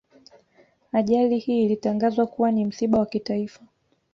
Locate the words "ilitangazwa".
1.65-2.27